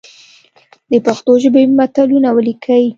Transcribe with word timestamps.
د 0.91 0.93
پښتو 1.05 1.31
ژبي 1.43 1.63
متلونه 1.77 2.29
ولیکئ! 2.33 2.83